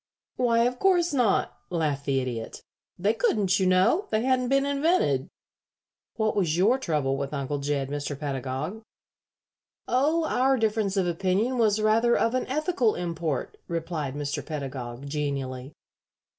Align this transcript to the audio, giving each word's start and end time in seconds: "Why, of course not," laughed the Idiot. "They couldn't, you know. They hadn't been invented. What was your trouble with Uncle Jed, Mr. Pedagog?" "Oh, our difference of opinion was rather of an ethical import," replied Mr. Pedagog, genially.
"Why, 0.37 0.61
of 0.63 0.79
course 0.79 1.13
not," 1.13 1.59
laughed 1.69 2.05
the 2.07 2.19
Idiot. 2.21 2.63
"They 2.97 3.13
couldn't, 3.13 3.59
you 3.59 3.67
know. 3.67 4.07
They 4.09 4.23
hadn't 4.23 4.49
been 4.49 4.65
invented. 4.65 5.27
What 6.15 6.35
was 6.35 6.57
your 6.57 6.79
trouble 6.79 7.17
with 7.17 7.35
Uncle 7.35 7.59
Jed, 7.59 7.89
Mr. 7.89 8.17
Pedagog?" 8.19 8.81
"Oh, 9.87 10.23
our 10.25 10.57
difference 10.57 10.97
of 10.97 11.05
opinion 11.05 11.59
was 11.59 11.79
rather 11.79 12.17
of 12.17 12.33
an 12.33 12.47
ethical 12.47 12.95
import," 12.95 13.57
replied 13.67 14.15
Mr. 14.15 14.43
Pedagog, 14.43 15.07
genially. 15.07 15.71